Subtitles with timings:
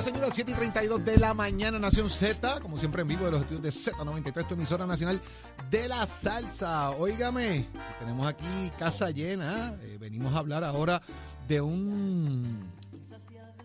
[0.00, 3.40] Señoras, 7 y 32 de la mañana, Nación Z, como siempre en vivo de los
[3.40, 5.20] estudios de Z93, tu emisora nacional
[5.70, 6.90] de la salsa.
[6.90, 7.66] Óigame,
[7.98, 11.02] tenemos aquí casa llena, eh, venimos a hablar ahora
[11.48, 12.70] de un,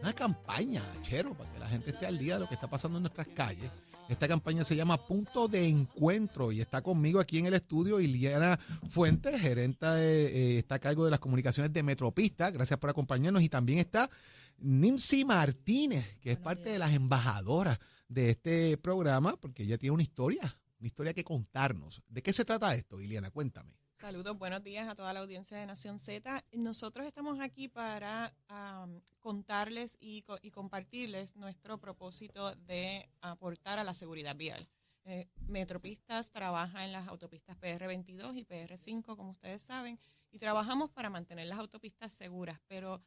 [0.01, 2.97] una campaña, chero, para que la gente esté al día de lo que está pasando
[2.97, 3.69] en nuestras calles.
[4.09, 8.59] Esta campaña se llama Punto de Encuentro y está conmigo aquí en el estudio Iliana
[8.89, 12.51] Fuentes, gerenta de, eh, está a cargo de las comunicaciones de Metropista.
[12.51, 13.41] Gracias por acompañarnos.
[13.41, 14.09] Y también está
[14.57, 17.79] Nimsi Martínez, que es parte de las embajadoras
[18.09, 22.03] de este programa, porque ella tiene una historia, una historia que contarnos.
[22.07, 23.31] ¿De qué se trata esto, Iliana?
[23.31, 23.82] Cuéntame.
[23.95, 26.43] Saludos, buenos días a toda la audiencia de Nación Z.
[26.51, 33.83] Nosotros estamos aquí para am, contarles y, co- y compartirles nuestro propósito de aportar a
[33.83, 34.67] la seguridad vial.
[35.05, 39.99] Eh, Metropistas trabaja en las autopistas PR22 y PR5, como ustedes saben,
[40.31, 42.99] y trabajamos para mantener las autopistas seguras, pero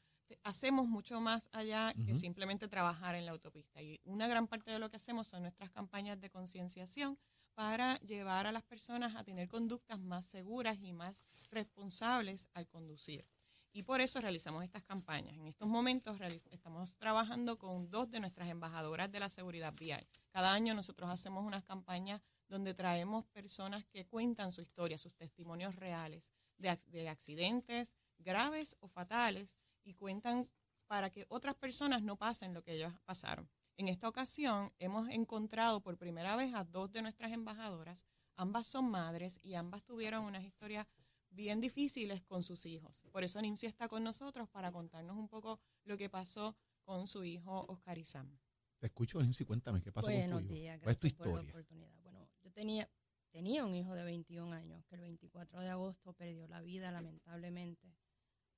[0.44, 2.14] hacemos mucho más allá que Ujú.
[2.20, 3.82] simplemente trabajar en la autopista.
[3.82, 7.18] Y una gran parte de lo que hacemos son nuestras campañas de concienciación
[7.56, 13.26] para llevar a las personas a tener conductas más seguras y más responsables al conducir.
[13.72, 15.36] Y por eso realizamos estas campañas.
[15.38, 16.18] En estos momentos
[16.50, 20.06] estamos trabajando con dos de nuestras embajadoras de la seguridad vial.
[20.30, 25.76] Cada año nosotros hacemos unas campañas donde traemos personas que cuentan su historia, sus testimonios
[25.76, 30.48] reales de, ac- de accidentes graves o fatales y cuentan
[30.86, 33.48] para que otras personas no pasen lo que ellos pasaron.
[33.78, 38.06] En esta ocasión hemos encontrado por primera vez a dos de nuestras embajadoras.
[38.34, 40.86] Ambas son madres y ambas tuvieron unas historias
[41.28, 43.04] bien difíciles con sus hijos.
[43.12, 47.22] Por eso Nimsi está con nosotros para contarnos un poco lo que pasó con su
[47.24, 48.38] hijo Oscar Isam.
[48.78, 50.54] Te escucho, Nimsi, cuéntame, ¿qué pasó Buenos con tu hijo?
[50.54, 51.92] días, ¿Cuál es tu gracias por la oportunidad.
[52.02, 52.90] Bueno, yo tenía,
[53.30, 57.94] tenía un hijo de 21 años que el 24 de agosto perdió la vida lamentablemente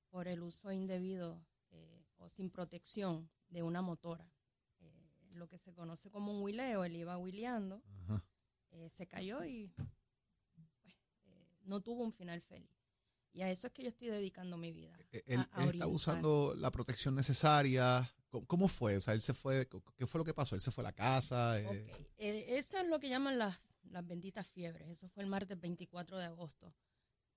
[0.09, 4.31] por el uso indebido eh, o sin protección de una motora.
[5.33, 7.81] Lo que se conoce como un huileo, él iba huileando,
[8.71, 9.71] eh, se cayó y
[10.81, 10.95] pues,
[11.27, 12.69] eh, no tuvo un final feliz.
[13.31, 14.97] Y a eso es que yo estoy dedicando mi vida.
[15.11, 18.11] Eh, Él, a- a él está usando la protección necesaria.
[18.29, 18.97] ¿Cómo, cómo fue?
[18.97, 20.55] O sea, él se fue, ¿qué fue lo que pasó?
[20.55, 21.59] ¿Él se fue a la casa?
[21.59, 24.87] Eh, Ok, eh, eso es lo que llaman las, las benditas fiebres.
[24.89, 26.73] Eso fue el martes 24 de agosto.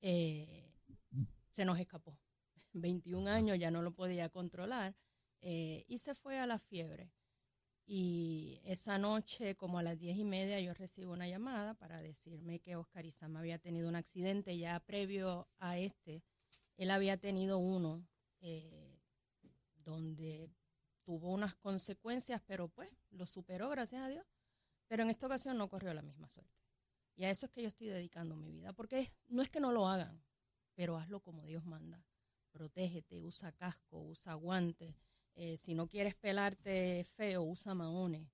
[0.00, 0.72] Eh,
[1.52, 2.18] se nos escapó.
[2.72, 4.96] 21 años, ya no lo podía controlar.
[5.44, 7.10] eh, y se fue a la fiebre.
[7.86, 12.60] Y esa noche, como a las diez y media, yo recibo una llamada para decirme
[12.60, 16.22] que Oscar Isama había tenido un accidente ya previo a este.
[16.76, 18.06] Él había tenido uno
[18.40, 18.98] eh,
[19.84, 20.50] donde
[21.02, 24.24] tuvo unas consecuencias, pero pues lo superó, gracias a Dios.
[24.86, 26.62] Pero en esta ocasión no corrió la misma suerte.
[27.16, 29.72] Y a eso es que yo estoy dedicando mi vida, porque no es que no
[29.72, 30.22] lo hagan,
[30.74, 32.04] pero hazlo como Dios manda.
[32.50, 34.94] Protégete, usa casco, usa guantes.
[35.34, 38.28] Eh, si no quieres pelarte feo, usa maones.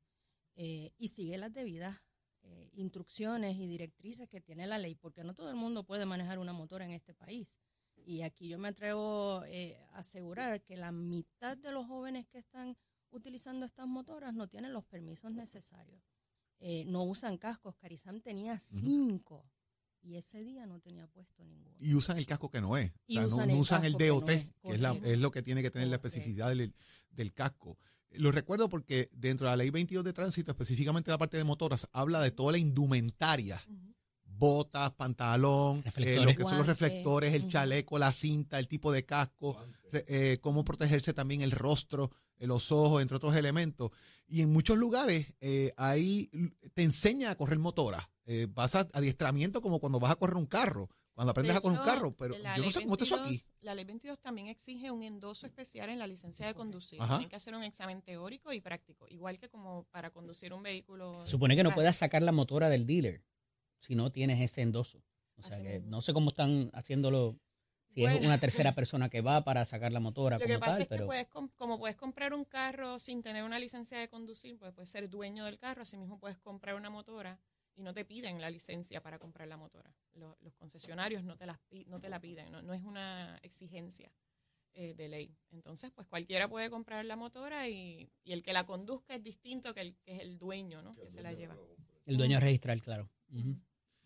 [0.57, 2.03] Eh, y sigue las debidas
[2.43, 6.39] eh, instrucciones y directrices que tiene la ley, porque no todo el mundo puede manejar
[6.39, 7.59] una motora en este país.
[8.05, 12.77] Y aquí yo me atrevo a asegurar que la mitad de los jóvenes que están
[13.11, 16.03] utilizando estas motoras no tienen los permisos necesarios.
[16.87, 17.77] No usan cascos.
[17.77, 19.45] Carizam tenía cinco
[20.03, 21.77] y ese día no tenía puesto ninguno.
[21.81, 22.91] y usan el casco que no es.
[23.09, 24.81] O sea, no- usan no, el usan el casco que no DOT, es, que es,
[24.81, 26.73] la- es lo que tiene que tener la especificidad del,
[27.11, 27.79] del casco.
[28.13, 31.89] Lo recuerdo porque dentro de la ley 22 de tránsito, específicamente la parte de motoras,
[31.93, 33.63] habla de toda la indumentaria.
[34.25, 39.05] Botas, pantalón, eh, lo que son los reflectores, el chaleco, la cinta, el tipo de
[39.05, 39.61] casco,
[39.93, 42.13] eh, cómo protegerse también el rostro,
[42.47, 43.91] los ojos, entre otros elementos.
[44.27, 46.31] Y en muchos lugares eh, ahí
[46.75, 48.11] te enseña a correr motora.
[48.27, 51.61] Eh, vas a adiestramiento como cuando vas a correr un carro, cuando aprendes De a
[51.63, 53.31] correr un carro, pero la yo no ley sé cómo está eso aquí.
[53.31, 57.01] 22 La ley 22 también exige un endoso especial en la licencia de conducir.
[57.01, 57.15] Ajá.
[57.17, 61.19] Tienen que hacer un examen teórico y práctico, igual que como para conducir un vehículo.
[61.19, 63.25] Se supone que no puedas sacar la motora del dealer
[63.81, 65.03] si no tienes ese endoso.
[65.39, 65.91] O sea Así que mismo.
[65.91, 67.39] no sé cómo están haciéndolo,
[67.89, 68.39] si es una
[68.71, 70.95] tercera persona que va para sacar la motora Lo como que pasa tal, es que
[70.95, 74.73] pero puedes, com- como puedes comprar un carro sin tener una licencia de conducir, pues
[74.73, 77.39] puedes ser dueño del carro, así mismo puedes comprar una motora
[77.75, 79.95] y no te piden la licencia para comprar la motora.
[80.15, 84.13] Lo- los concesionarios no te, las, no te la piden, no, no es una exigencia
[84.75, 85.37] eh, de ley.
[85.51, 89.75] Entonces, pues cualquiera puede comprar la motora y, y el que la conduzca es distinto
[89.75, 90.93] que el que es el dueño, ¿no?
[90.95, 91.57] Que se la lleva.
[92.07, 93.09] el dueño registral, claro.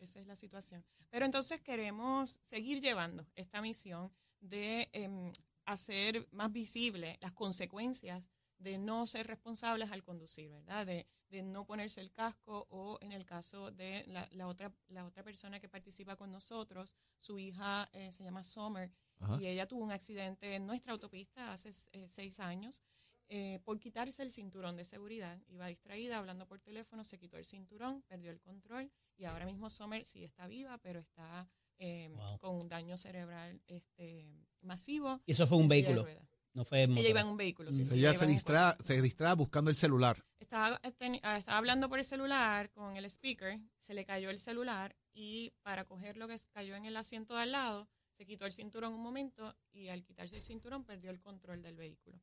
[0.04, 0.84] Esa es la situación.
[1.10, 5.32] Pero entonces queremos seguir llevando esta misión de em,
[5.64, 10.86] hacer más visible las consecuencias de no ser responsables al conducir, ¿verdad?
[10.86, 15.04] De, de no ponerse el casco o en el caso de la, la otra, la
[15.04, 19.38] otra persona que participa con nosotros, su hija eh, se llama Summer Ajá.
[19.40, 22.82] y ella tuvo un accidente en nuestra autopista hace eh, seis años
[23.28, 25.40] eh, por quitarse el cinturón de seguridad.
[25.48, 29.70] Iba distraída hablando por teléfono, se quitó el cinturón, perdió el control y ahora mismo
[29.70, 31.48] Summer sí está viva, pero está
[31.78, 32.38] eh, Wow.
[32.38, 35.20] con un daño cerebral este, masivo.
[35.26, 36.06] Y eso fue un vehículo.
[36.54, 37.84] No fue Ella iba en un vehículo, sí.
[37.84, 40.22] sí, Ella se distrae, se distrae buscando el celular.
[40.38, 40.78] estaba,
[41.22, 45.54] ah, estaba hablando por el celular con el speaker, se le cayó el celular y
[45.62, 48.92] para coger lo que cayó en el asiento de al lado, se quitó el cinturón
[48.92, 52.20] un momento y al quitarse el cinturón perdió el control del vehículo.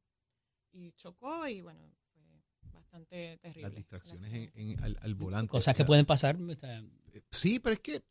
[0.71, 1.79] Y chocó y bueno,
[2.13, 3.61] fue bastante terrible.
[3.69, 5.49] Las distracciones en- en- al, al volante.
[5.51, 6.37] Cosas O que sea, pueden pasar.
[6.59, 6.83] sea,
[7.31, 8.03] Sí, pero es que,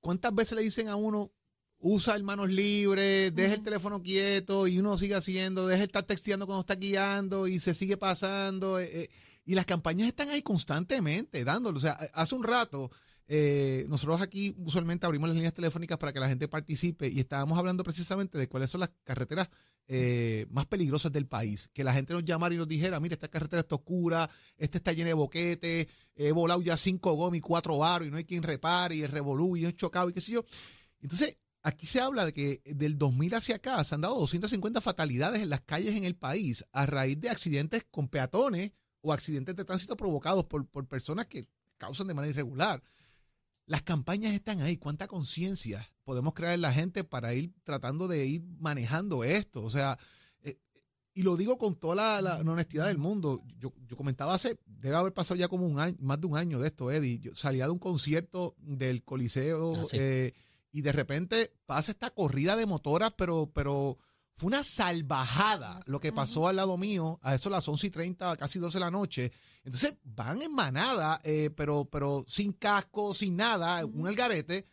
[0.00, 1.32] ¿cuántas veces le dicen a uno,
[1.78, 3.64] usa el manos libres, deja el Ujú.
[3.64, 7.74] teléfono quieto y uno sigue haciendo, deja de estar texteando cuando está guiando y se
[7.74, 8.78] sigue pasando?
[8.80, 9.10] eh, eh,
[9.44, 11.76] y las campañas están ahí constantemente dándolo.
[11.76, 12.90] O sea, hace un rato,
[13.28, 17.58] eh, nosotros aquí usualmente abrimos las líneas telefónicas para que la gente participe y estábamos
[17.58, 19.48] hablando precisamente de cuáles son las carreteras
[19.86, 21.68] eh, más peligrosas del país.
[21.72, 24.92] Que la gente nos llamara y nos dijera, mira, esta carretera está oscura, esta está
[24.92, 28.96] llena de boquetes, he volado ya cinco gomis, cuatro varos y no hay quien repare
[28.96, 30.44] y el revolú y he chocado y qué sé yo.
[31.00, 35.42] Entonces, aquí se habla de que del 2000 hacia acá se han dado 250 fatalidades
[35.42, 39.64] en las calles en el país a raíz de accidentes con peatones o accidentes de
[39.64, 41.46] tránsito provocados por, por personas que
[41.76, 42.82] causan de manera irregular.
[43.66, 44.76] Las campañas están ahí.
[44.76, 49.62] ¿Cuánta conciencia podemos crear en la gente para ir tratando de ir manejando esto?
[49.62, 49.98] O sea,
[50.42, 50.58] eh,
[51.14, 53.42] y lo digo con toda la, honestidad del mundo.
[53.58, 56.60] Yo, yo comentaba hace, debe haber pasado ya como un año, más de un año
[56.60, 57.20] de esto, Eddie.
[57.20, 59.96] Yo salía de un concierto del Coliseo Ah, sí.
[59.98, 60.34] eh,
[60.70, 63.96] y de repente pasa esta corrida de motoras, pero, pero
[64.34, 67.90] fue una salvajada lo que pasó al lado mío, a eso a las 11 y
[67.90, 69.32] 30, casi 12 de la noche.
[69.64, 74.66] Entonces van en manada, eh, pero, pero sin casco, sin nada, un algarete.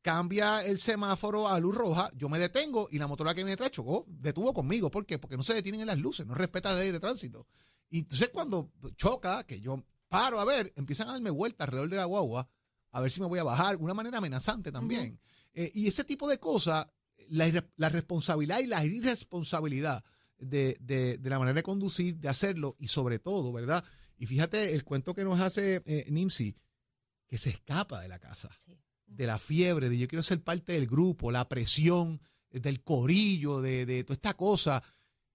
[0.00, 3.72] Cambia el semáforo a luz roja, yo me detengo y la motora que viene detrás
[3.72, 4.90] chocó, detuvo conmigo.
[4.90, 5.18] ¿Por qué?
[5.18, 7.46] Porque no se detienen en las luces, no respeta la ley de tránsito.
[7.90, 11.96] Y entonces cuando choca, que yo paro a ver, empiezan a darme vuelta alrededor de
[11.96, 12.48] la guagua,
[12.92, 15.20] a ver si me voy a bajar, una manera amenazante también.
[15.52, 16.86] Eh, y ese tipo de cosas,
[17.30, 20.04] la, la responsabilidad y la irresponsabilidad
[20.38, 23.84] de, de- de la manera de conducir, de hacerlo y sobre todo, ¿verdad?
[24.18, 26.56] Y fíjate el cuento que nos hace eh, Nimsi,
[27.26, 28.72] que se escapa de la casa, Sí.
[29.06, 32.20] de la fiebre, de yo quiero ser parte del grupo, la presión,
[32.50, 34.82] eh, del corillo, de, de toda esta cosa.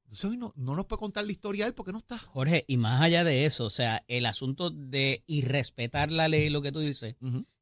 [0.04, 2.18] Entonces hoy no, no nos puede contar la historia él porque no está.
[2.18, 6.62] Jorge, y más allá de eso, o sea, el asunto de irrespetar la ley, lo
[6.62, 7.16] que tú dices,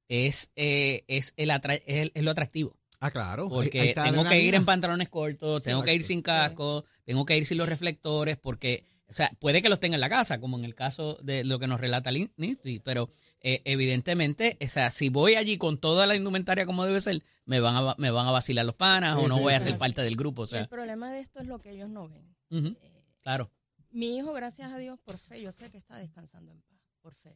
[0.10, 2.78] es, eh, es, el atra- es, el- es lo atractivo.
[3.03, 3.50] Ah, claro.
[3.50, 7.25] Porque ahí está tengo que ir en pantalones cortos, tengo que ir sin casco, tengo
[7.25, 10.39] que ir sin los reflectores, porque, o sea, puede que los tenga en la casa,
[10.39, 13.09] como en el caso de lo que nos relata Lin- Lindsay, pero
[13.39, 17.59] eh, evidentemente, o sea, si voy allí con toda la indumentaria como debe ser, me
[17.59, 19.77] van a, me van a vacilar los panas Sí, o no sí, voy a ser
[19.80, 22.36] parte del grupo, o el problema de esto es lo que ellos no ven.
[22.51, 23.50] Eh, claro,
[23.89, 27.15] mi hijo, gracias a Dios, por fe, yo sé que está descansando en paz, por
[27.15, 27.36] fe,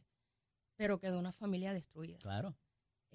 [0.76, 2.18] pero quedó una familia destruida.
[2.18, 2.56] claro.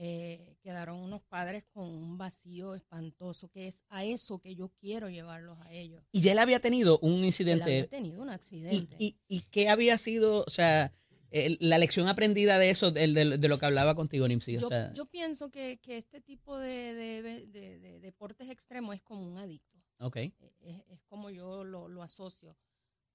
[0.03, 5.09] Eh, quedaron unos padres con un vacío espantoso, que es a eso que yo quiero
[5.09, 6.04] llevarlos a ellos.
[6.11, 7.83] Y ya él había tenido un Él había incidente.
[7.87, 8.95] tenido un ¿Y, accidente.
[8.97, 10.92] y, y qué había sido, o sea,
[11.30, 14.57] el- la lección aprendida de eso, del- del- de, lo que hablaba contigo, Nimsi?
[14.57, 18.95] O yo, sea, yo pienso que, que este tipo de, de- de- de deportes extremos
[18.95, 19.78] es como un adicto.
[19.99, 22.57] ok, Eh, Es, es como yo lo, lo asocio.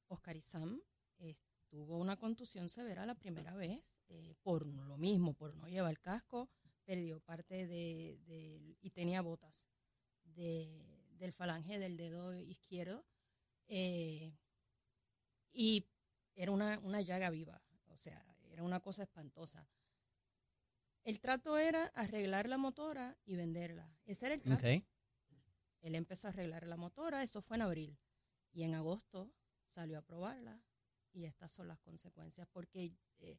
[0.06, 0.80] Oscar Isam
[1.18, 1.34] eh,
[1.68, 6.49] tuvo una contusión severa la primera vez, eh, por lo mismo, por no llevar casco,
[6.86, 9.68] perdió parte de, de- y tenía botas
[10.24, 13.04] de- del falange del dedo izquierdo
[13.68, 14.32] eh,
[15.52, 15.86] y
[16.34, 19.68] era una, una llaga viva, o sea, era una cosa espantosa.
[21.02, 23.88] El trato era arreglar la motora y venderla.
[24.04, 24.58] Ese era el trato.
[24.78, 24.84] ok.
[25.82, 27.98] Él empezó a arreglar la motora, eso fue en abril.
[28.52, 29.32] Y en agosto
[29.64, 30.60] salió a probarla
[31.12, 33.38] y estas son las consecuencias, porque eh,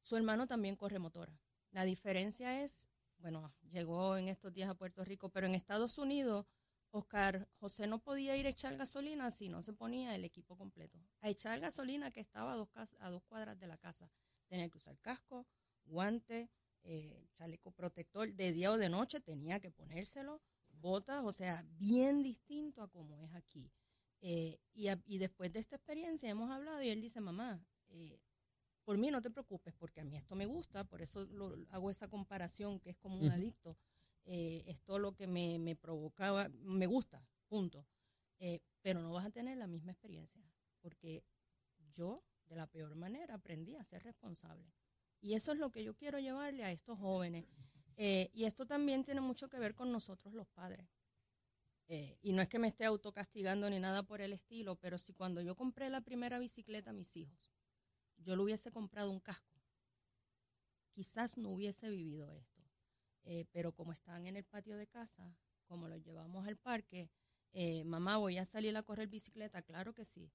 [0.00, 1.38] su hermano también corre motora.
[1.72, 2.88] La diferencia es,
[3.18, 6.46] bueno, llegó en estos días a Puerto Rico, pero en Estados Unidos,
[6.90, 10.98] Oscar José no podía ir a echar gasolina si no se ponía el equipo completo.
[11.20, 12.68] A echar gasolina que estaba a dos,
[13.00, 14.10] a dos cuadras de la casa.
[14.48, 15.46] Tenía que usar casco,
[15.86, 16.50] guante,
[16.84, 22.22] eh, chaleco protector, de día o de noche tenía que ponérselo botas, o sea, bien
[22.22, 23.72] distinto a como es aquí.
[24.20, 28.20] Eh, y, y después de esta experiencia hemos hablado y él dice, mamá, eh,
[28.84, 31.90] por mí no te preocupes, porque a mí esto me gusta, por eso lo, hago
[31.90, 33.76] esa comparación que es como un adicto.
[34.24, 37.86] Eh, esto lo que me, me provocaba, me gusta, punto.
[38.38, 40.42] Eh, pero no vas a tener la misma experiencia,
[40.80, 41.24] porque
[41.92, 44.72] yo de la peor manera aprendí a ser responsable.
[45.20, 47.46] Y eso es lo que yo quiero llevarle a estos jóvenes.
[47.96, 50.88] Eh, y esto también tiene mucho que ver con nosotros los padres.
[51.86, 55.12] Eh, y no es que me esté autocastigando ni nada por el estilo, pero si
[55.12, 57.51] cuando yo compré la primera bicicleta a mis hijos,
[58.22, 59.62] yo le hubiese comprado un casco,
[60.92, 62.62] quizás no hubiese vivido esto.
[63.24, 65.36] Eh, pero como están en el patio de casa,
[65.66, 67.10] como los llevamos al parque,
[67.52, 70.32] eh, mamá, voy a salir a correr bicicleta, claro que sí,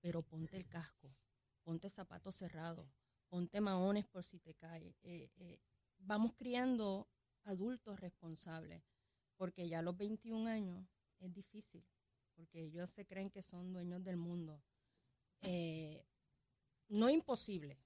[0.00, 1.16] pero ponte el casco,
[1.62, 2.86] ponte zapatos cerrados,
[3.28, 4.94] ponte maones por si te cae.
[5.98, 7.08] vamos criando
[7.44, 8.82] adultos responsables
[9.36, 10.86] porque ya a los 21 años
[11.20, 11.84] es difícil,
[12.34, 14.62] porque ellos se creen que son dueños del mundo.
[16.88, 17.78] No imposible,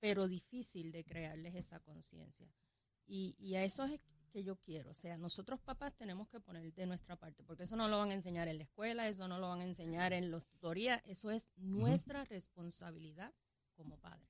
[0.00, 2.52] pero difícil de crearles esa conciencia.
[3.06, 4.00] Y, a eso es
[4.32, 4.90] que yo quiero.
[4.90, 8.10] O sea, nosotros papás tenemos que poner de nuestra parte, porque eso no lo van
[8.10, 11.30] a enseñar en la escuela, eso no lo van a enseñar en los tutorías, eso
[11.30, 13.32] es nuestra responsabilidad
[13.74, 14.28] como padres.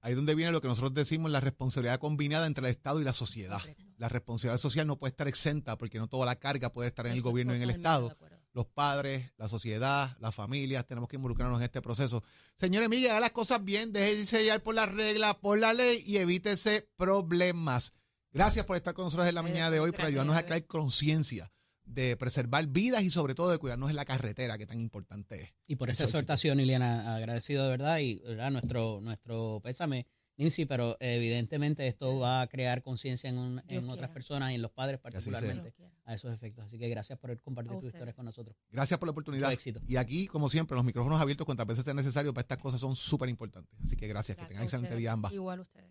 [0.00, 3.04] Ahí es donde viene lo que nosotros decimos, la responsabilidad combinada entre el Estado y
[3.04, 3.60] la sociedad.
[3.98, 7.12] La responsabilidad social no puede estar exenta porque no toda la carga puede estar en
[7.12, 8.16] el gobierno y en el Estado.
[8.54, 12.22] Los padres, la sociedad, las familias, tenemos que involucrarnos en este proceso.
[12.56, 16.02] Señores, mire, haga las cosas bien, deje de sellar por la regla, por la ley
[16.06, 17.94] y evítese problemas.
[18.32, 21.50] Gracias por estar con nosotros en la mañana de hoy, por ayudarnos a crear conciencia
[21.84, 25.54] de preservar vidas y sobre todo de cuidarnos en la carretera, que tan importante es.
[25.66, 28.50] Y por esa exhortación, Iliana, agradecido de verdad y ¿verdad?
[28.50, 30.06] nuestro nuestro pésame,
[30.42, 34.70] Nancy, pero evidentemente esto va a crear conciencia en, en otras personas y en los
[34.70, 36.64] padres particularmente a esos efectos.
[36.64, 38.56] Así que gracias por compartir tus historias con nosotros.
[38.70, 39.52] Gracias por la oportunidad.
[39.86, 42.96] Y aquí, como siempre, los micrófonos abiertos cuantas veces sea necesario para estas cosas son
[42.96, 43.72] súper importantes.
[43.82, 45.32] Así que gracias, que tengan excelente día ambas.
[45.32, 45.88] Igual ustedes.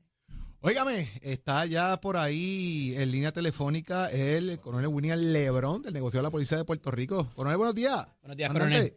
[0.64, 6.24] Óigame, está ya por ahí en línea telefónica el coronel William Lebrón del negocio de
[6.24, 7.32] la Policía de Puerto Rico.
[7.36, 8.08] Coronel, buenos días.
[8.22, 8.96] Buenos días, coronel.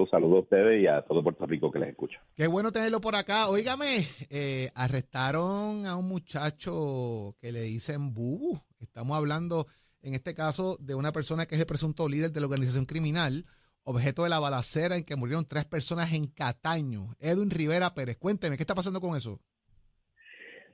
[0.00, 2.18] Un saludo a ustedes y a todo Puerto Rico que les escucha.
[2.34, 3.48] Qué bueno tenerlo por acá.
[3.48, 8.58] Óigame, eh, arrestaron a un muchacho que le dicen Bubu.
[8.80, 9.66] Estamos hablando,
[10.02, 13.44] en este caso, de una persona que es el presunto líder de la organización criminal,
[13.82, 17.14] objeto de la balacera en que murieron tres personas en Cataño.
[17.18, 19.38] Edwin Rivera Pérez, cuénteme, ¿qué está pasando con eso?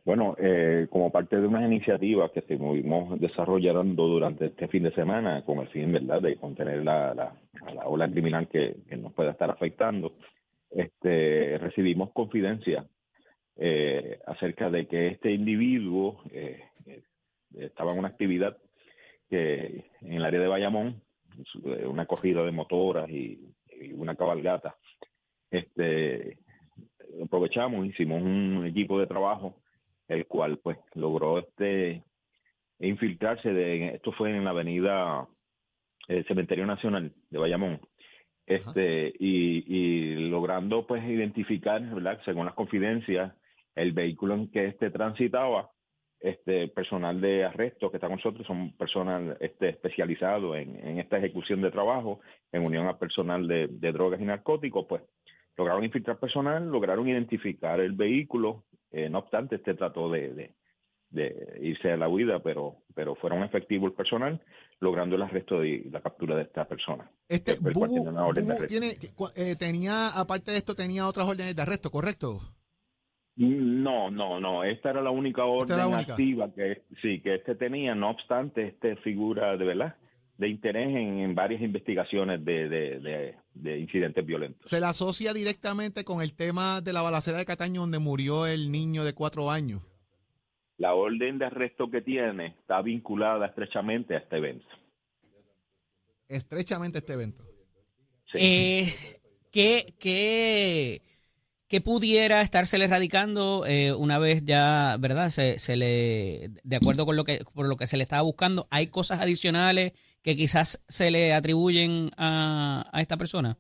[0.06, 5.44] Bueno, eh, como parte de unas iniciativas que estuvimos desarrollando durante este fin de semana
[5.44, 10.14] con el fin, ¿verdad?, de contener la, la, ola criminal que, nos pueda estar afectando,
[10.70, 12.86] este, recibimos confidencia
[13.56, 16.62] eh, acerca de que este individuo eh,
[17.56, 18.56] estaba en una actividad
[19.28, 21.02] que en el área de Bayamón,
[21.84, 24.76] una corrida de motoras y, y una cabalgata.
[25.50, 26.38] Este,
[27.20, 29.56] aprovechamos, hicimos un equipo de trabajo
[30.08, 32.02] el cual pues logró este
[32.78, 35.26] infiltrarse de esto fue en la avenida
[36.08, 37.80] el Cementerio Nacional de Bayamón.
[38.46, 43.32] Este y, y, logrando pues identificar verdad según las confidencias
[43.75, 45.70] el vehículo en que este transitaba
[46.20, 51.18] este personal de arresto que está con nosotros son personas este especializado en, en esta
[51.18, 52.20] ejecución de trabajo
[52.52, 55.02] en unión al personal de, de drogas y narcóticos pues
[55.56, 60.52] lograron infiltrar personal lograron identificar el vehículo eh, no obstante, este trató de,
[61.61, 64.40] irse a la huida, pero, pero fueron efectivos el personal,
[64.81, 67.11] logrando el arresto y la captura de esta persona.
[67.28, 67.52] Este
[69.37, 72.40] eh, tenía, aparte de esto, tenía otras órdenes de arresto, ¿correcto?
[73.37, 74.64] No, no, no.
[74.64, 77.95] Esta era la única orden activa que sí que este tenía.
[77.95, 79.97] No obstante, este figura de verdad
[80.38, 83.35] de interés en, varias investigaciones de,
[83.78, 84.69] incidentes violentos.
[84.69, 88.71] ¿Se la asocia directamente con el tema de la balacera de Cataño donde murió el
[88.71, 89.83] niño de cuatro años?
[90.78, 94.66] La orden de arresto que tiene está vinculada estrechamente a este evento.
[96.28, 97.43] Estrechamente a este evento.
[98.33, 98.38] Sí.
[98.40, 98.87] Eh,
[99.50, 101.00] ¿qué, qué,
[101.68, 105.30] que pudiera estarse erradicando eh, una vez ya, ¿verdad?
[105.30, 108.68] Se, se, le, de acuerdo con lo que, por lo que se le estaba buscando,
[108.70, 109.92] ¿hay cosas adicionales
[110.23, 113.58] que quizás se le atribuyen a, a esta persona?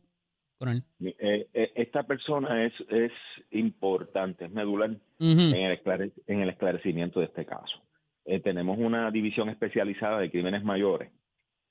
[0.58, 0.84] Coronel.
[1.00, 3.12] Eh, eh, esta persona es, es
[3.50, 7.82] importante, es medular en, el en el esclarecimiento de este caso.
[8.42, 11.10] tenemos una división especializada de crímenes mayores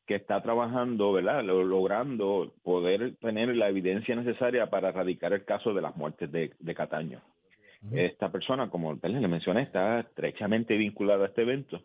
[0.06, 1.44] que está trabajando, ¿verdad?
[1.44, 7.22] Logrando poder tener la evidencia necesaria para erradicar el caso de las muertes de, Cataño.
[7.92, 11.82] Esta persona, como le mencioné, está estrechamente vinculada a este evento.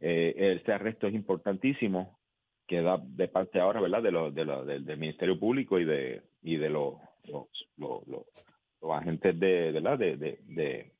[0.00, 2.18] Eh, este arresto es importantísimo,
[2.66, 4.02] que da de parte ahora, ¿verdad?
[4.02, 6.94] De lo, de lo, del Ministerio Público y de y de los,
[7.24, 9.98] los, los agentes de, ¿verdad?
[9.98, 10.92] de, de, de,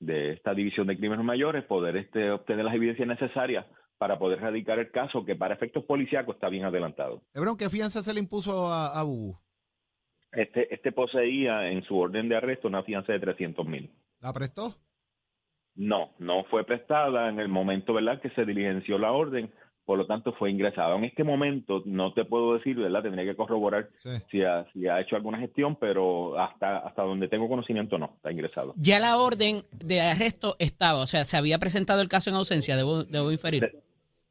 [0.00, 3.66] de esta división de crímenes mayores poder este, obtener las evidencias necesarias
[3.98, 7.20] para poder radicar el caso que para efectos policíacos está bien adelantado.
[7.58, 9.36] ¿qué fianza se le impuso a, a Bubu?
[10.32, 13.90] Este, este poseía en su orden de arresto una fianza de 300 mil.
[14.20, 14.74] ¿La prestó?
[15.74, 19.50] No, no fue prestada en el momento, ¿verdad?, que se diligenció la orden,
[19.84, 20.96] por lo tanto fue ingresada.
[20.96, 24.10] En este momento no te puedo decir, ¿verdad?, tendría que corroborar Sí.
[24.30, 28.30] si ha, si ha hecho alguna gestión, pero hasta, hasta donde tengo conocimiento no, está
[28.30, 28.74] ingresado.
[28.76, 32.76] Ya la orden de arresto estaba, o sea, se había presentado el caso en ausencia,
[32.76, 33.72] debo, debo inferir.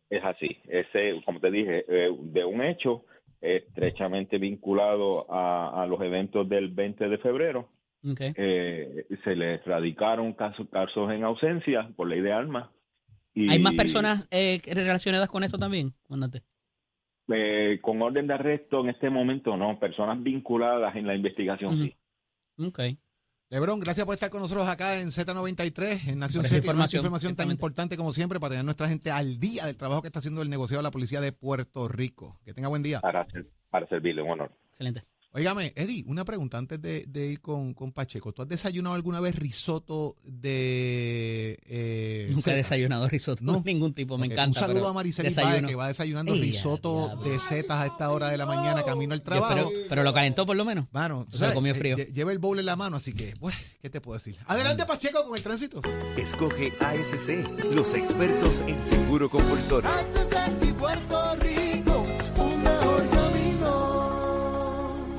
[0.09, 3.05] Es así, ese, como te dije, eh, de un hecho
[3.41, 7.69] estrechamente vinculado a, a los eventos del 20 de febrero,
[8.03, 8.21] Ok.
[8.35, 12.69] eh, se le radicaron casos, casos en ausencia por ley de armas.
[13.33, 16.41] Y, ¿Hay más personas eh, relacionadas con esto también, comandante?
[17.29, 21.93] eh, con orden de arresto en este momento no, personas vinculadas en la investigación sí.
[22.57, 22.79] Ok.
[23.49, 27.49] Lebron, gracias por estar con nosotros acá en Z93, en Nación Z, información, información tan
[27.49, 30.49] importante como siempre para tener nuestra gente al día del trabajo que está haciendo el
[30.49, 32.37] negociado de la policía de Puerto Rico.
[32.43, 32.99] Que tenga buen día.
[32.99, 34.51] para, ser- para servirle, un honor.
[34.71, 35.05] Excelente.
[35.37, 38.33] Óigame, Eddie, una pregunta antes de, de ir con, con Pacheco.
[38.33, 41.59] ¿Tú has desayunado alguna vez risotto de...
[41.67, 43.61] Eh, Nunca he desayunado risotto No.
[43.63, 44.47] ningún tipo, me encanta.
[44.47, 45.27] Un saludo pero a Maricel
[45.67, 47.29] que va desayunando Ey, risotto diablo.
[47.29, 49.69] de setas a esta hora de la mañana camino al trabajo.
[49.87, 50.87] pero lo calentó por lo menos.
[51.29, 51.97] Tú Se lo comió frío.
[51.97, 54.35] lle- lleva el bowl en la mano, así que, pues, ¿qué te puedo decir?
[54.47, 55.81] Adelante, Pacheco, con el tránsito.
[56.17, 59.87] Escoge ASC, los expertos en seguro compulsorio.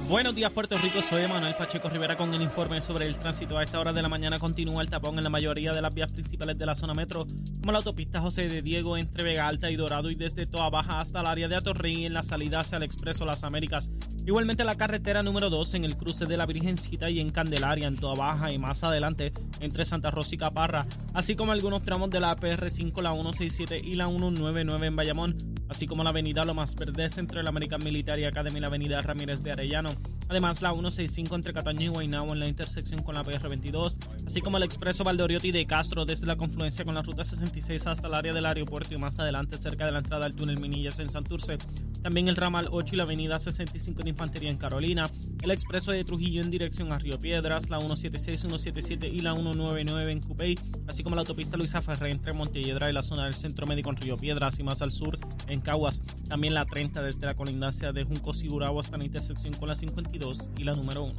[0.09, 3.59] Buenos días Puerto Rico, soy Manuel Pacheco Rivera con el informe sobre el tránsito.
[3.59, 6.11] A esta hora de la mañana continúa el tapón en la mayoría de las vías
[6.11, 7.27] principales de la zona metro,
[7.61, 11.01] como la autopista José de Diego entre Vega Alta y Dorado y desde Toa Baja
[11.01, 13.91] hasta el área de Atorrey en la salida hacia el Expreso Las Américas.
[14.29, 17.97] Igualmente la carretera número 2 en el cruce de la Virgencita y en Candelaria en
[17.97, 22.21] Toa Baja y más adelante entre Santa Rosa y Caparra, así como algunos tramos de
[22.21, 25.35] la PR5, la 167 y la 199 en Bayamón,
[25.71, 29.43] así como la avenida Lomas Verdes entre la American Military Academy y la avenida Ramírez
[29.43, 29.93] de Arellano.
[30.29, 34.59] Además, la 165 entre Cataño y Guaynabo en la intersección con la PR22, así como
[34.59, 38.35] el expreso Valdoriotti de Castro desde la confluencia con la ruta 66 hasta el área
[38.35, 41.57] del aeropuerto y más adelante cerca de la entrada al túnel Minillas en Santurce.
[42.03, 45.09] También el ramal 8 y la avenida 65 de Infantería en Carolina,
[45.43, 50.11] el expreso de Trujillo en dirección a Río Piedras, la 176, 177 y la 199
[50.11, 53.65] en Cupey, así como la autopista Luisa Ferré entre Montelledra y la zona del Centro
[53.69, 56.03] Médico en Río Piedras y más al sur en Caguas.
[56.29, 59.77] También la 30 desde la colindancia de Juncos y Gurabo hasta la intersección con la
[59.77, 61.15] 52 y la número 1.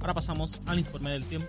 [0.00, 1.46] Ahora pasamos al informe del tiempo.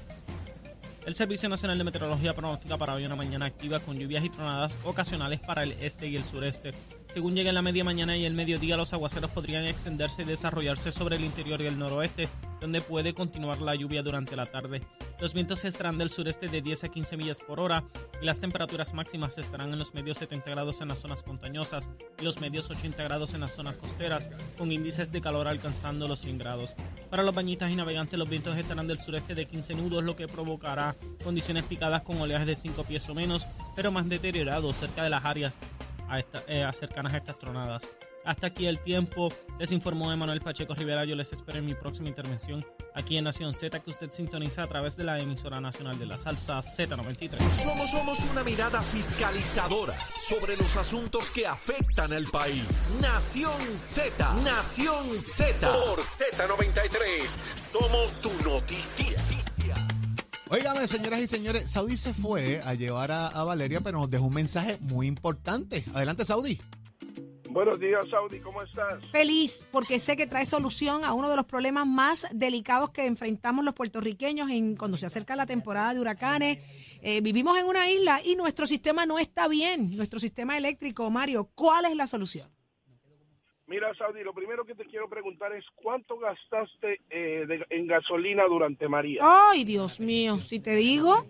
[1.08, 4.78] El Servicio Nacional de Meteorología pronostica para hoy una mañana activa con lluvias y tronadas
[4.84, 6.72] ocasionales para el este y el sureste.
[7.14, 10.92] Según llega en la media mañana y el mediodía, los aguaceros podrían extenderse y desarrollarse
[10.92, 12.28] sobre el interior y el noroeste,
[12.60, 14.82] donde puede continuar la lluvia durante la tarde.
[15.20, 17.84] Los vientos estarán del sureste de 10 a 15 millas por hora
[18.20, 22.24] y las temperaturas máximas estarán en los medios 70 grados en las zonas montañosas y
[22.24, 26.40] los medios 80 grados en las zonas costeras, con índices de calor alcanzando los 100
[26.40, 26.74] grados.
[27.12, 30.28] Para los bañistas y navegantes, los vientos estarán del sureste de 15 nudos, lo que
[30.28, 33.46] provocará condiciones picadas con oleajes de 5 pies o menos,
[33.76, 35.60] pero más deteriorados cerca de las áreas
[36.10, 37.84] a esta- eh, cercanas a estas tronadas.
[38.26, 39.34] Hasta aquí el tiempo.
[39.60, 41.04] Les informó Emanuel Pacheco Rivera.
[41.04, 44.68] Yo les espero en mi próxima intervención aquí en Nación Z, que usted sintoniza a
[44.68, 47.38] través de la emisora nacional de la salsa Z93.
[47.52, 52.64] Somos, somos una mirada fiscalizadora sobre los asuntos que afectan al país.
[53.02, 55.70] Nación Z, Nación Z.
[55.70, 59.43] Por Z93, somos tu noticia.
[60.54, 64.26] Óigame, señoras y señores, Saudi se fue a llevar a, a Valeria, pero nos dejó
[64.26, 65.84] un mensaje muy importante.
[65.96, 66.62] Adelante, Saudi.
[67.50, 69.04] Buenos días, Saudi, ¿cómo estás?
[69.12, 73.66] Feliz porque sé que trae solución a uno de los problemas más delicados que enfrentamos
[73.66, 76.60] los puertorriqueños en cuando se acerca la temporada de huracanes.
[77.02, 81.10] Eh, vivimos en una isla y nuestro sistema no está bien, nuestro sistema eléctrico.
[81.10, 82.53] Mario, ¿cuál es la solución?
[83.66, 88.44] Mira, Saudi, lo primero que te quiero preguntar es cuánto gastaste eh, de- en gasolina
[88.46, 89.22] durante María.
[89.24, 91.26] Ay, Dios mío, si te digo,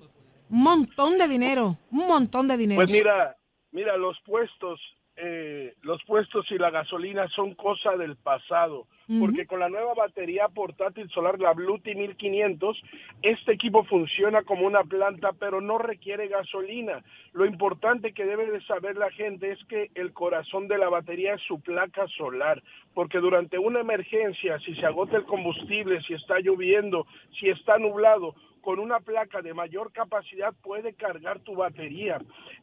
[0.49, 2.79] un montón de dinero, un montón de dinero.
[2.79, 3.37] Pues mira,
[3.71, 4.79] mira, los puestos,
[5.15, 8.87] eh, los puestos y la gasolina son cosa del pasado,
[9.19, 12.81] porque con la nueva batería portátil solar, la Bluetooth 1500,
[13.21, 17.03] este equipo funciona como una planta, pero no requiere gasolina.
[17.33, 21.35] Lo importante que debe de saber la gente es que el corazón de la batería
[21.35, 22.63] es su placa solar,
[22.95, 27.05] porque durante una emergencia, si se agota el combustible, si está lloviendo,
[27.39, 32.19] si está nublado, con una placa de mayor capacidad puede cargar tu batería.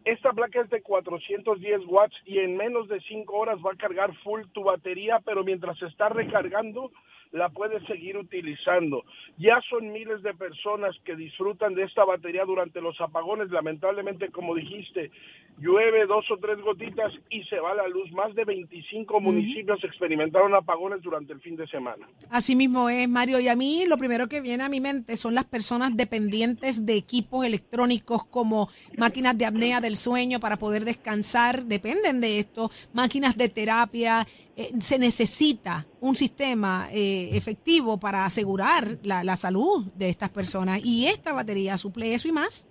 [0.07, 4.17] Esta placa es de 410 watts y en menos de 5 horas va a cargar
[4.25, 6.91] full tu batería, pero mientras está recargando,
[7.33, 9.05] la puedes seguir utilizando.
[9.39, 13.51] Ya son miles de personas que disfrutan de esta batería durante los apagones.
[13.51, 15.11] Lamentablemente, como dijiste,
[15.59, 18.11] llueve dos o tres gotitas y se va la luz.
[18.13, 22.09] Más de 25 municipios experimentaron apagones durante el fin de semana.
[22.31, 23.39] Así mismo es, Mario.
[23.39, 26.97] Y a mí lo primero que viene a mi mente son las personas dependientes de
[26.97, 31.65] equipos electrónicos como máquinas de apnea del sueño para poder descansar.
[31.65, 32.71] Dependen de esto.
[32.93, 34.27] Máquinas de terapia.
[34.57, 40.81] Eh, se necesita un sistema eh, efectivo para asegurar la, la salud de estas personas.
[40.85, 42.69] Y esta batería suple eso y más.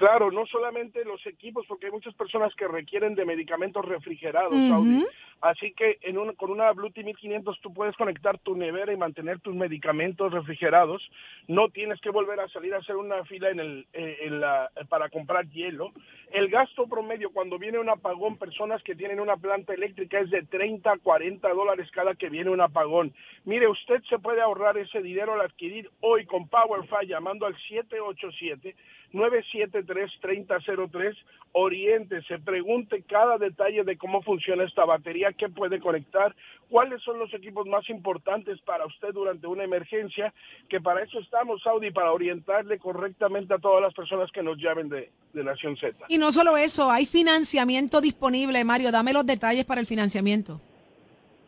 [0.00, 4.54] Claro, no solamente los equipos, porque hay muchas personas que requieren de medicamentos refrigerados.
[4.68, 5.04] Saudi.
[5.40, 9.40] Así que en un- con una Bluetooth 1500 tú puedes conectar tu nevera y mantener
[9.40, 11.02] tus medicamentos refrigerados.
[11.48, 14.70] No tienes que volver a salir a hacer una fila en el, eh, en la-
[14.88, 15.92] para comprar hielo.
[16.30, 20.42] El gasto promedio cuando viene un apagón, personas que tienen una planta eléctrica es de
[20.42, 23.12] 30 a 40 dólares cada que viene un apagón.
[23.44, 28.76] Mire, usted se puede ahorrar ese dinero al adquirir hoy con PowerFi llamando al 787
[29.12, 31.16] 973-3003,
[31.52, 36.34] oriéntese, pregunte cada detalle de cómo funciona esta batería, qué puede conectar,
[36.68, 40.32] cuáles son los equipos más importantes para usted durante una emergencia,
[40.68, 44.88] que para eso estamos, Saudi, para orientarle correctamente a todas las personas que nos llamen
[44.88, 46.04] de, de Nación Z.
[46.08, 48.64] Y no solo eso, hay financiamiento disponible.
[48.64, 50.60] Mario, dame los detalles para el financiamiento.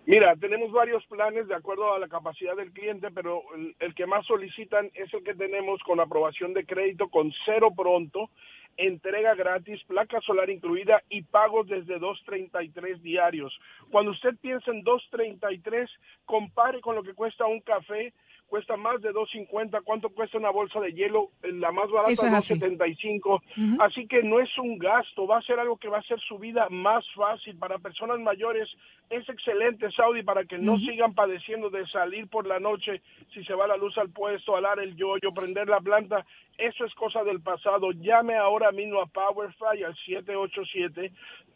[0.05, 4.07] Mira, tenemos varios planes de acuerdo a la capacidad del cliente, pero el, el que
[4.07, 8.29] más solicitan es el que tenemos con aprobación de crédito con cero pronto,
[8.77, 13.57] entrega gratis, placa solar incluida y pagos desde 2.33 diarios.
[13.93, 15.89] Cuando usted piensa en 2.33,
[16.25, 18.13] compare con lo que cuesta un café,
[18.53, 21.31] cuesta más de 2.50, ¿cuánto cuesta una bolsa de hielo?
[21.41, 22.61] La más barata Eso es así.
[22.61, 23.41] 2.75.
[23.81, 26.39] Así que no es un gasto, va a ser algo que va a hacer su
[26.39, 27.57] vida más fácil.
[27.57, 28.69] Para personas mayores
[29.09, 33.01] es excelente, Saudi, para que no sigan padeciendo de salir por la noche
[33.33, 36.27] si se va la luz al puesto, alar el yoyo, prender la planta.
[36.59, 37.93] Eso es cosa del pasado.
[37.93, 39.97] Llame ahora mismo a PowerFi al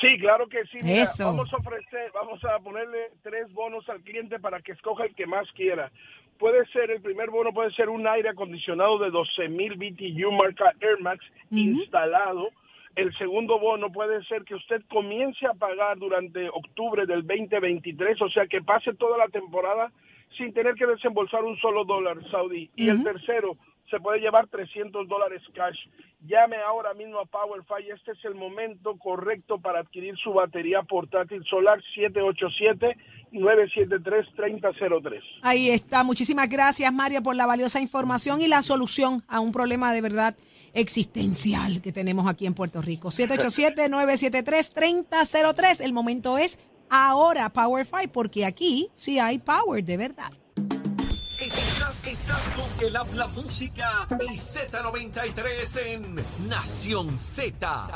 [0.00, 0.78] Sí, claro que sí.
[0.82, 1.26] Mira, Eso.
[1.26, 5.26] Vamos a ofrecer, vamos a ponerle tres bonos al cliente para que escoja el que
[5.26, 5.92] más quiera.
[6.38, 10.98] Puede ser, el primer bono puede ser un aire acondicionado de 12.000 BTU marca Air
[11.00, 12.48] Max instalado.
[12.96, 18.30] El segundo bono puede ser que usted comience a pagar durante octubre del 2023, o
[18.30, 19.92] sea que pase toda la temporada
[20.40, 22.70] sin tener que desembolsar un solo dólar saudí.
[22.74, 23.58] Y el tercero,
[23.90, 25.76] se puede llevar 300 dólares cash.
[26.26, 27.90] Llame ahora mismo a PowerFi.
[27.94, 31.82] Este es el momento correcto para adquirir su batería portátil solar
[33.32, 35.20] 787-973-3003.
[35.42, 36.02] Ahí está.
[36.04, 40.34] Muchísimas gracias, Mario, por la valiosa información y la solución a un problema de verdad
[40.72, 43.08] existencial que tenemos aquí en Puerto Rico.
[43.08, 45.84] 787-973-3003.
[45.84, 50.30] El momento es ahora, PowerFi, porque aquí sí hay power de verdad.
[51.40, 57.88] Estás, estás con el habla música y Z93 en Nación Z.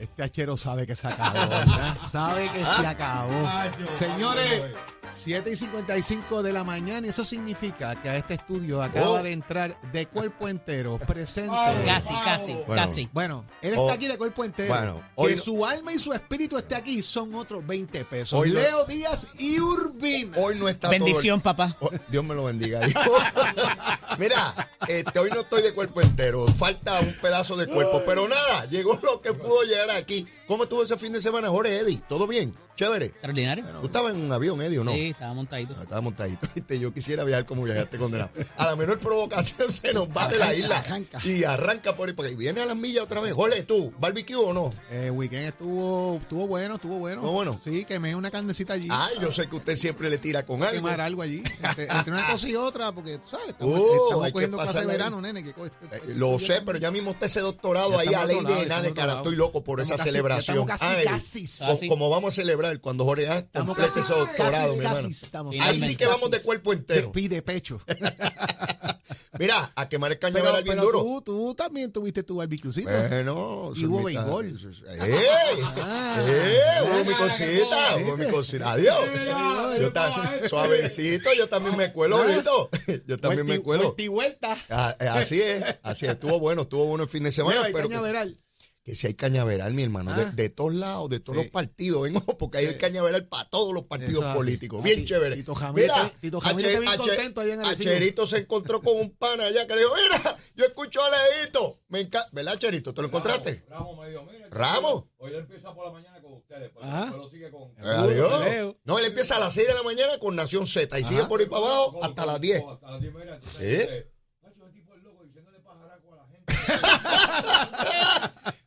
[0.00, 1.98] Este hachero sabe que se acabó, ¿verdad?
[2.00, 3.48] sabe que se acabó.
[3.92, 4.66] Señores,
[5.14, 9.22] 7 y 55 de la mañana, y eso significa que a este estudio acaba Oh.
[9.22, 11.54] de entrar de cuerpo entero, presente.
[11.84, 12.74] Casi, casi, Bueno.
[12.86, 13.08] casi.
[13.12, 13.82] Bueno, él Oh.
[13.82, 14.74] está aquí de cuerpo entero.
[14.74, 18.38] Bueno, que no- su alma y su espíritu esté aquí son otros 20 pesos.
[18.38, 20.36] Hoy no- Leo Díaz y Urbina.
[20.38, 21.76] Hoy no está Bendición, todo papá.
[21.80, 22.86] Oh, Dios me lo bendiga.
[22.88, 23.00] hijo.
[24.18, 26.46] Mira, este, hoy no estoy de cuerpo entero.
[26.48, 28.02] Falta un pedazo de cuerpo.
[28.06, 30.26] Pero nada, llegó lo que pudo llegar aquí.
[30.46, 31.96] ¿Cómo estuvo ese fin de semana, Jorge Eddy?
[32.08, 32.54] ¿Todo bien?
[32.80, 33.06] Chévere.
[33.06, 33.64] Extraordinario.
[33.80, 34.92] ¿Tú estabas en un avión, Eddie, o no?
[34.92, 35.74] Sí, estaba montadito.
[35.78, 36.48] Ah, Estaba montadito.
[36.54, 38.30] Viste, Yo quisiera viajar como viajaste condenado.
[38.56, 40.78] A la menor provocación se nos va de la isla.
[40.78, 41.18] Arranca.
[41.24, 42.14] Y arranca por ahí.
[42.14, 43.34] Porque viene a las millas otra vez.
[43.34, 44.70] Jorge, tú, ¿barbecue o no?
[44.90, 47.16] El weekend estuvo, estuvo bueno, estuvo bueno.
[47.20, 47.60] ¿Estuvo bueno?
[47.62, 48.88] Sí, quemé una carnecita allí.
[48.90, 50.74] Ah, yo sé que usted siempre le tira con algo.
[50.74, 51.42] quemar algo allí.
[51.62, 54.86] Entre, entre una cosa y otra, porque tú sabes, estamos, Oh, estamos cogiendo clase de
[54.86, 55.44] verano, nene.
[55.44, 58.66] Que, Eh, lo sé, pero ya mismo usted ese doctorado Ya ahí a ley de
[58.66, 59.16] nada de cara.
[59.18, 60.66] Estoy loco por Estamos esa casi- celebración.
[60.66, 61.88] casi, Ay, casi.
[61.88, 64.94] co- Como vamos a celebrar cuando Jorge A Estamos casi, ese doctorado, casi, mi casi
[64.96, 65.08] hermano.
[65.08, 65.56] estamos.
[65.60, 67.10] Ahí sí casi, que vamos de cuerpo entero.
[67.12, 67.80] Pide pecho.
[69.38, 70.98] Mira, a quemar el Pero, cañaveral bien pero duro.
[71.00, 72.90] tú, tú también tuviste tu barbecuecito.
[72.90, 74.46] Bueno, Y hubo béisbol.
[74.86, 75.14] ¡Eh!
[76.26, 76.82] ¡Eh!
[76.84, 78.72] Hubo mi cosita, hubo mi cosita.
[78.72, 78.96] Adiós.
[79.80, 82.70] Yo ta- suavecito, yo también me cuelo, Lito.
[83.06, 83.84] Yo también me cuelo.
[83.84, 84.56] vuelta y vuelta.
[84.68, 86.12] Ah, eh, Así es, así es.
[86.12, 87.60] Estuvo bueno, estuvo bueno el fin de semana.
[87.60, 88.38] Mira, pero que- cañaveral.
[88.90, 90.30] Que si hay cañaveral, mi hermano, de, Ah.
[90.34, 91.44] de todos lados, de todos Sí.
[91.44, 94.36] los partidos, vengo, porque hay cañaveral para todos los partidos Eso es así.
[94.38, 94.80] políticos.
[94.80, 95.36] Ah, Bien chévere.
[95.36, 97.90] Tito Jamil está- Tito Jamil está bien contento allá en Arecibo.
[97.90, 101.80] Cherito se encontró con un pana allá que le dijo, mira, yo escucho a Leito.
[101.88, 102.28] Me encanta.
[102.32, 102.92] ¿Verdad, Cherito?
[102.92, 103.64] ¿Te lo encontraste?
[103.68, 105.04] Ramos me dijo, mira, Ramos.
[105.18, 107.12] Hoy él empieza por la mañana con ustedes, pero Ah.
[107.30, 107.62] sigue con...
[107.78, 108.44] Eh, Adiós.
[108.44, 108.78] Leo.
[108.84, 111.38] No, él empieza a las 6 de la mañana con Nación Z y sigue por
[111.40, 112.60] ahí para abajo hasta las 10.
[112.62, 114.10] con- Hasta las 10, mira, entonces ¿Eh?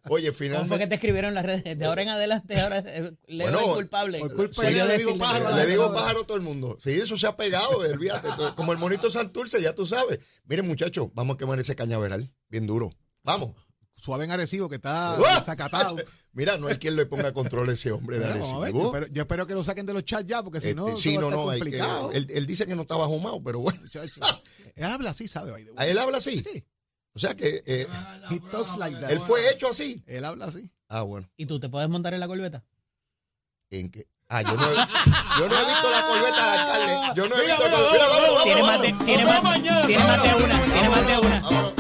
[0.09, 0.87] Oye, ¿Cómo fue que finalmente.
[0.87, 1.77] te escribieron en las redes?
[1.79, 4.19] De ahora en adelante, ahora eh, Leo Bueno, es culpable.
[4.19, 6.43] por culpa Soy de yo él, le digo pájaro Le digo pájaro a todo el
[6.43, 6.77] mundo.
[6.83, 8.27] Sí, eso se ha pegado, olvídate.
[8.55, 10.19] Como el monito Santurce, ya tú sabes.
[10.45, 12.33] Miren, muchachos, vamos a quemar ese cañaveral.
[12.49, 12.91] Bien duro.
[13.23, 13.51] Vamos.
[13.95, 15.41] Suave en Arecibo, que está ¡Ah!
[15.41, 15.95] sacatado.
[16.33, 18.85] Mira, no hay quien le ponga control a ese hombre de ver, yo, Arecibo.
[18.87, 21.09] espero, yo espero que lo saquen de los chats ya, porque si no, Este, eso
[21.11, 23.79] sí, no, no, que- él, él dice que no estaba fumado, pero bueno.
[23.81, 24.19] Muchacho.
[24.75, 25.51] Él habla así, ¿sabe?
[25.51, 25.77] by the way.
[25.79, 26.35] ¿A él habla así?
[26.35, 26.65] Sí.
[27.15, 27.87] O sea que eh,
[28.31, 29.11] He talks like that.
[29.11, 30.03] él fue hecho así.
[30.07, 30.69] Él habla así.
[30.89, 31.29] Ah, bueno.
[31.37, 32.63] ¿Y tú te puedes montar en la corbeta?
[33.69, 34.07] ¿En qué?
[34.29, 37.13] Ah, yo no, he- yo no he visto la corbeta del alcalde.
[37.15, 37.93] Yo no he visto la corbeta.
[37.93, 39.05] Mira, vamos, vamos, Tiene vamos, más de, vamos.
[39.05, 39.41] tiene más,
[40.23, 41.72] tiene de una.